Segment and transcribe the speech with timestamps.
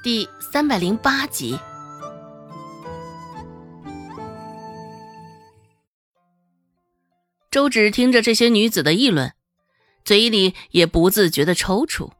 [0.00, 1.58] 第三百零八集。
[7.50, 9.34] 周芷听着这些女子的议论，
[10.04, 12.12] 嘴里也不自觉的抽搐。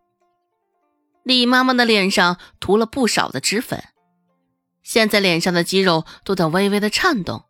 [1.23, 3.85] 李妈妈的脸上涂了不少的脂粉，
[4.83, 7.45] 现在脸上的肌肉都在微微的颤动，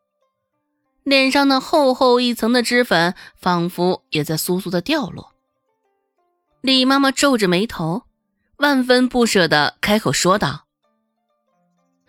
[1.04, 5.32] 脸上那厚厚一层的脂粉仿佛也在簌簌的掉落。
[6.60, 8.02] 李妈妈皱着眉头，
[8.58, 10.66] 万分不舍的开口说道：“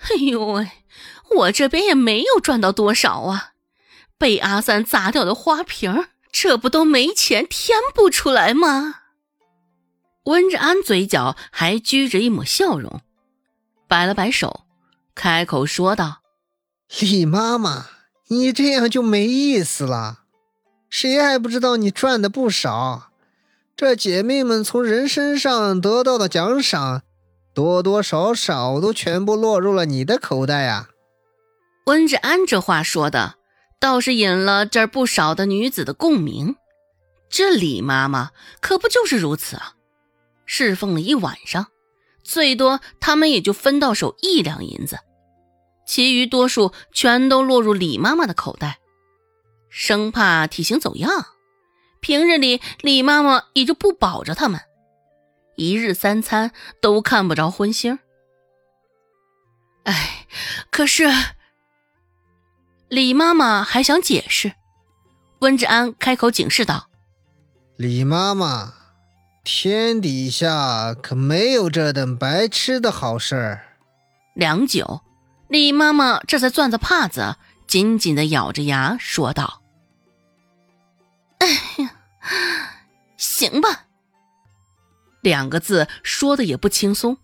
[0.02, 0.70] 哎呦喂，
[1.36, 3.54] 我这边也没有赚到多少啊，
[4.18, 8.96] 被阿三砸掉的花瓶，这不都没钱填不出来吗？”
[10.26, 13.02] 温志安嘴角还拘着一抹笑容，
[13.88, 14.66] 摆了摆手，
[15.14, 16.22] 开口说道
[17.00, 17.86] ：“李妈妈，
[18.28, 20.24] 你这样就没意思了，
[20.90, 23.09] 谁还不知道你赚的不少？”
[23.80, 27.02] 这姐妹们从人身上得到的奖赏，
[27.54, 30.90] 多多少少都全部落入了你的口袋呀。
[31.86, 33.36] 温志安这话说的，
[33.80, 36.58] 倒是引了这儿不少的女子的共鸣。
[37.30, 39.76] 这李妈妈可不就是如此啊？
[40.46, 41.68] 侍奉了一晚上，
[42.22, 45.00] 最多他们也就分到手一两银子，
[45.88, 48.80] 其余多数全都落入李妈妈的口袋，
[49.70, 51.28] 生怕体型走样。
[52.02, 54.62] 平日里，李妈妈也就不保着他们，
[55.56, 58.00] 一日三餐都看不着荤腥。
[59.84, 60.28] 哎，
[60.70, 61.06] 可是
[62.88, 64.54] 李妈妈还想解释，
[65.42, 66.90] 温志安开口警示道
[67.78, 68.74] ：“李妈妈，
[69.44, 73.66] 天底下可没有这等白吃的好事儿。”
[74.36, 75.02] 良久，
[75.48, 77.36] 李妈妈这才攥着帕子，
[77.68, 79.59] 紧紧的咬着牙说道。
[81.40, 81.48] 哎
[81.84, 81.96] 呀，
[83.18, 83.88] 行吧。
[85.22, 87.18] 两个字说的也不轻松。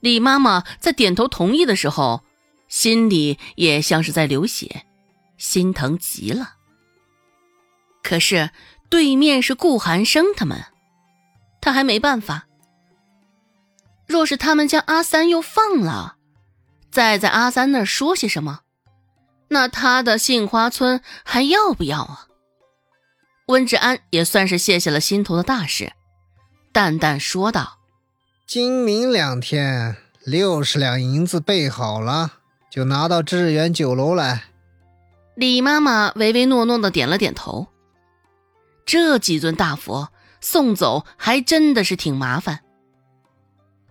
[0.00, 2.22] 李妈妈在点头同意的时候，
[2.68, 4.86] 心里也像是在流血，
[5.38, 6.56] 心疼极了。
[8.02, 8.50] 可是
[8.88, 10.64] 对面是顾寒生他们，
[11.60, 12.46] 他还没办法。
[14.06, 16.16] 若是他们将阿三又放了，
[16.90, 18.60] 再在阿三那儿说些什么，
[19.48, 22.27] 那他的杏花村还要不要啊？
[23.48, 25.92] 温志安也算是卸下了心头的大事，
[26.70, 27.78] 淡淡说道
[28.46, 32.32] ：“今明两天，六十两银子备好了，
[32.70, 34.44] 就拿到致远酒楼来。”
[35.34, 37.68] 李妈妈唯唯诺诺的点了点头。
[38.84, 42.60] 这几尊大佛送走还真的是挺麻烦。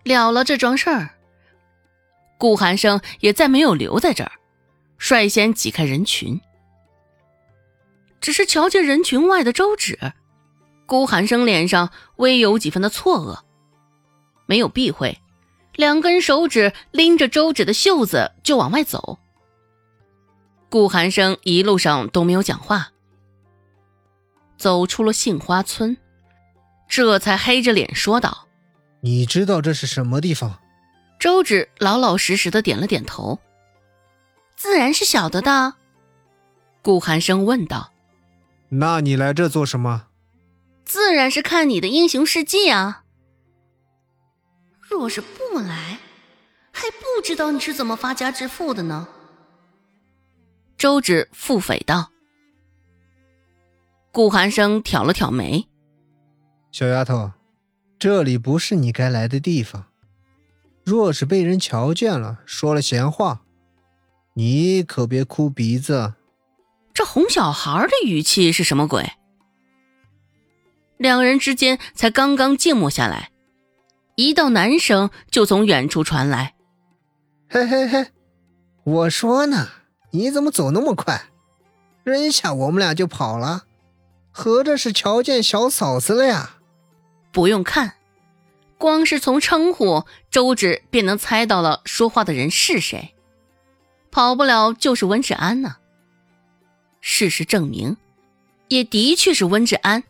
[0.04, 1.10] 了了这桩事儿，
[2.38, 4.30] 顾寒生也再没有留在这儿，
[4.98, 6.40] 率先挤开人群。
[8.20, 10.12] 只是瞧见人群外的周芷，
[10.86, 13.40] 顾寒生脸上微有几分的错愕，
[14.46, 15.18] 没有避讳，
[15.74, 19.18] 两根手指拎着周芷的袖子就往外走。
[20.68, 22.88] 顾寒生一路上都没有讲话，
[24.56, 25.96] 走出了杏花村，
[26.88, 28.48] 这才黑着脸说道
[29.00, 30.58] ：“你知道这是什么地方？”
[31.18, 33.38] 周芷老老实实的点了点头
[34.56, 35.74] ：“自然是晓得的。”
[36.82, 37.92] 顾寒生问道。
[38.70, 40.06] 那你来这做什么？
[40.84, 43.04] 自然是看你的英雄事迹啊！
[44.80, 45.98] 若是不来，
[46.72, 49.08] 还不知道你是怎么发家致富的呢。
[50.76, 52.10] 周芷腹诽道。
[54.10, 55.68] 顾寒生挑了挑眉
[56.72, 57.32] ：“小丫头，
[57.98, 59.86] 这里不是你该来的地方。
[60.84, 63.42] 若是被人瞧见了，说了闲话，
[64.34, 66.14] 你可别哭鼻子。”
[66.98, 69.12] 这哄小孩的语气是什么鬼？
[70.96, 73.30] 两人之间才刚刚静默下来，
[74.16, 76.56] 一道男声就从远处传来
[77.48, 78.08] ：“嘿嘿嘿，
[78.82, 79.68] 我说呢，
[80.10, 81.26] 你怎么走那么快？
[82.02, 83.66] 扔下我们俩就跑了？
[84.32, 86.56] 合着是瞧见小嫂子了呀？”
[87.30, 87.92] 不用看，
[88.76, 93.14] 光是从称呼，周芷便能猜到了说话的人是谁，
[94.10, 95.76] 跑不了就是温芷安呢。
[97.00, 97.96] 事实证明，
[98.68, 100.04] 也的确是温志安。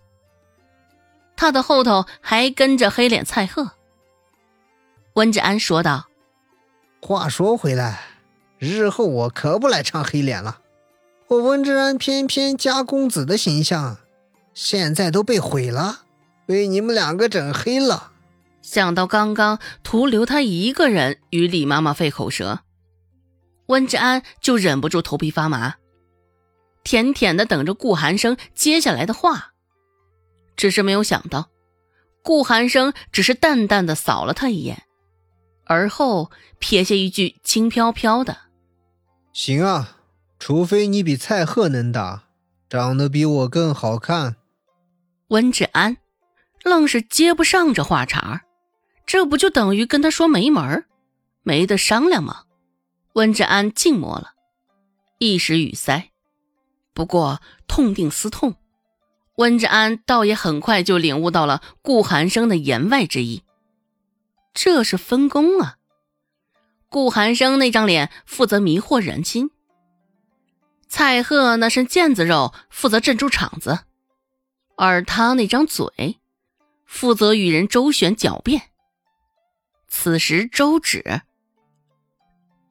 [1.36, 3.70] 他的后头还跟着黑脸蔡贺。
[5.14, 6.08] 温志安说道
[7.00, 8.00] ：“话说回来，
[8.58, 10.60] 日后我可不来唱黑脸了。
[11.28, 13.98] 我温志安偏偏家公子的形象，
[14.54, 16.00] 现在都被毁了，
[16.46, 18.12] 被你们两个整黑了。”
[18.60, 22.60] 想到刚刚徒留他一个人与李妈妈费口舌，
[23.66, 25.76] 温志安就忍不住头皮发麻。
[26.88, 29.52] 甜甜的等着顾寒生接下来的话，
[30.56, 31.50] 只是没有想到，
[32.22, 34.84] 顾寒生只是淡淡的扫了他一眼，
[35.66, 38.38] 而后撇下一句轻飘飘的
[39.34, 39.98] ：“行啊，
[40.38, 42.24] 除非你比蔡贺能打，
[42.70, 44.36] 长得比我更好看。”
[45.28, 45.98] 温志安
[46.64, 48.40] 愣是接不上这话茬儿，
[49.04, 50.86] 这不就等于跟他说没门儿，
[51.42, 52.44] 没得商量吗？
[53.12, 54.32] 温志安静默了，
[55.18, 56.08] 一时语塞。
[56.98, 58.56] 不过痛定思痛，
[59.36, 63.44] 温志安倒也很快就领悟到了顾寒生的言外之意。
[64.52, 65.76] 这是分工啊！
[66.88, 69.52] 顾寒生那张脸负责迷惑人心，
[70.88, 73.78] 蔡贺那身腱子肉负责镇住场子，
[74.74, 76.18] 而他那张嘴
[76.84, 78.70] 负责与人周旋狡辩。
[79.86, 81.22] 此时，周芷，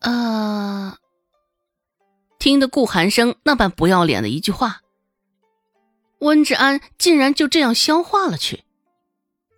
[0.02, 0.98] 呃，
[2.40, 4.82] 听得顾寒生那般不要脸的一句话，
[6.20, 8.64] 温志安竟然就这样消化了去。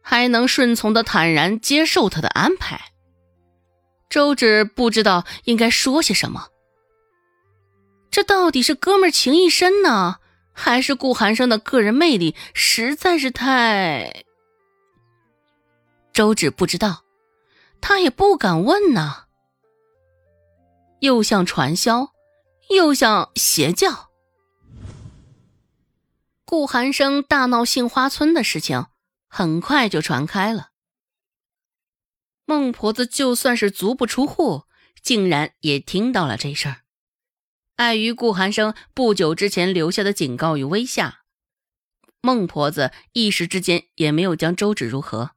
[0.01, 2.81] 还能顺从的坦然接受他的安排，
[4.09, 6.47] 周芷不知道应该说些什么。
[8.09, 10.15] 这到底是哥们情谊深呢，
[10.51, 14.23] 还是顾寒生的个人魅力实在是太……
[16.11, 17.03] 周芷不知道，
[17.79, 19.25] 他也不敢问呢。
[21.01, 22.13] 又像传销，
[22.69, 24.09] 又像邪教。
[26.45, 28.87] 顾寒生大闹杏花村的事情。
[29.29, 30.71] 很快就传开了。
[32.45, 34.63] 孟婆子就算是足不出户，
[35.03, 36.81] 竟然也听到了这事儿。
[37.75, 41.19] 碍于顾寒生不久之前留下的警告与威吓，
[42.21, 45.35] 孟婆子一时之间也没有将周芷如何。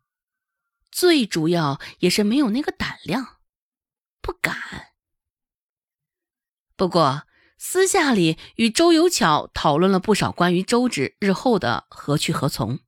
[0.91, 3.37] 最主要也是没有那个胆量，
[4.23, 4.92] 不敢。
[6.83, 12.81] 不过私下里与周有巧讨论了不少关于周芷日后的何去何从。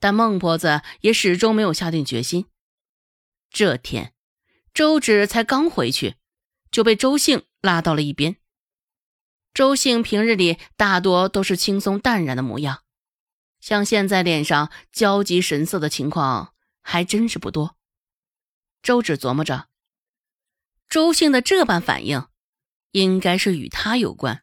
[0.00, 2.46] 但孟婆子也始终没有下定决心。
[3.50, 4.14] 这天，
[4.72, 6.14] 周芷才刚回去，
[6.70, 8.36] 就被周兴拉到了一边。
[9.52, 12.84] 周兴平日里大多都是轻松淡然的模样，
[13.60, 17.76] 像现在脸上焦急神色的情况还真是不多。
[18.80, 19.68] 周芷琢磨着，
[20.88, 22.26] 周兴的这般反应，
[22.92, 24.42] 应该是与他有关。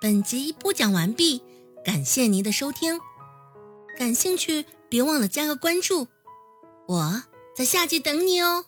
[0.00, 1.42] 本集播讲完毕。
[1.84, 3.00] 感谢您的收听，
[3.96, 6.08] 感兴趣别忘了加个关注，
[6.86, 7.22] 我
[7.56, 8.66] 在下集等你哦。